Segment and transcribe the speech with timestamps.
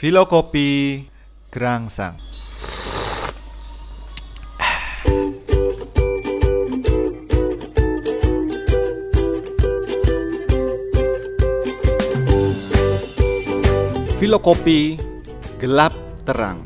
[0.00, 1.04] Filokopi
[1.52, 2.16] Gerangsang
[14.16, 14.96] Filokopi
[15.60, 15.92] Gelap
[16.24, 16.64] Terang.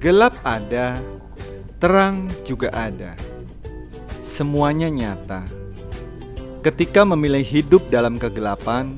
[0.00, 0.96] Gelap ada,
[1.76, 3.12] terang juga ada.
[4.24, 5.44] Semuanya nyata.
[6.64, 8.96] Ketika memilih hidup dalam kegelapan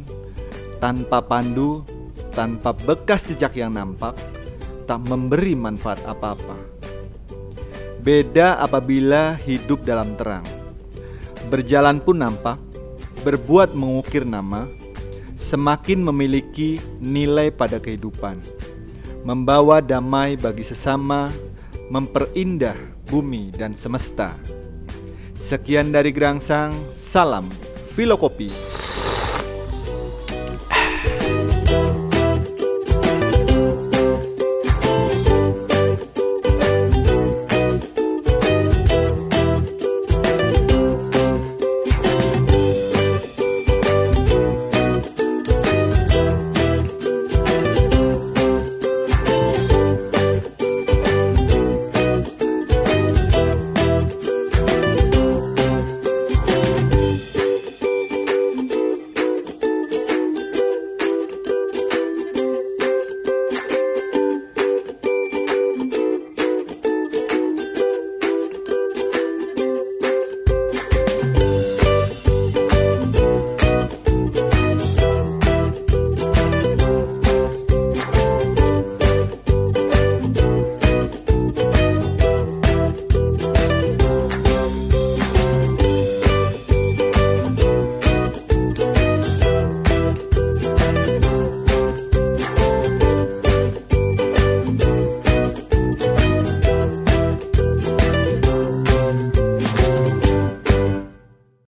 [0.79, 1.96] Tanpa pandu,
[2.37, 4.13] tanpa bekas jejak yang nampak
[4.85, 6.61] Tak memberi manfaat apa-apa
[8.05, 10.45] Beda apabila hidup dalam terang
[11.49, 12.61] Berjalan pun nampak
[13.25, 14.69] Berbuat mengukir nama
[15.37, 18.41] semakin memiliki nilai pada kehidupan,
[19.23, 21.31] membawa damai bagi sesama,
[21.93, 22.75] memperindah
[23.07, 24.35] bumi dan semesta.
[25.37, 27.47] Sekian dari Gerangsang, salam
[27.95, 28.76] Filokopi.